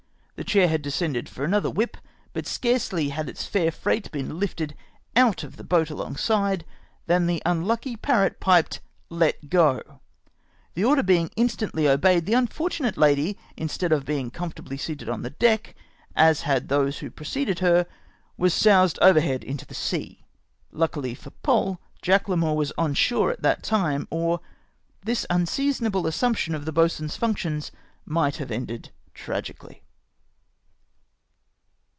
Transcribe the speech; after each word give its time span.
The 0.37 0.43
chair 0.43 0.67
liad 0.67 0.81
descended 0.81 1.29
for 1.29 1.45
another" 1.45 1.69
whip," 1.69 1.97
but 2.33 2.47
scarcely 2.47 3.09
had 3.09 3.29
its 3.29 3.45
fair 3.45 3.69
fi 3.69 3.91
eight 3.91 4.11
been 4.11 4.29
hfted 4.39 4.71
out 5.15 5.43
of 5.43 5.55
the 5.55 5.63
boat 5.63 5.91
alongside, 5.91 6.65
than 7.05 7.27
the 7.27 7.43
unlucky 7.45 7.95
parrot 7.95 8.39
piped" 8.39 8.79
Let 9.21 9.51
go!" 9.51 10.01
The 10.73 10.83
order 10.83 11.03
being 11.03 11.29
instantly 11.35 11.87
obeyed, 11.87 12.25
the 12.25 12.33
unfortunate 12.33 12.97
lady, 12.97 13.37
instead 13.55 13.91
of 13.91 14.03
being 14.03 14.31
com 14.31 14.51
fortably 14.51 14.79
seated 14.79 15.09
on 15.09 15.21
deck, 15.37 15.75
as 16.15 16.41
had 16.41 16.67
been 16.67 16.75
those 16.75 16.97
who 16.97 17.11
preceded 17.11 17.59
her, 17.59 17.85
was 18.35 18.51
soused 18.51 18.97
overhead 18.99 19.43
m 19.47 19.57
the 19.57 19.75
sea! 19.75 20.23
Luckily 20.71 21.13
for 21.13 21.29
Poll, 21.29 21.79
Jack 22.01 22.25
Larmour 22.27 22.55
was 22.55 22.73
on 22.79 22.95
shore 22.95 23.29
at 23.29 23.43
the 23.43 23.57
time, 23.61 24.07
or 24.09 24.39
this 25.05 25.23
unsea 25.29 25.69
sonable 25.71 26.07
assumption 26.07 26.55
of 26.55 26.65
the 26.65 26.73
boatswain's 26.73 27.15
functions 27.15 27.71
might 28.07 28.37
have 28.37 28.49
ended 28.49 28.89
tragically. 29.13 29.83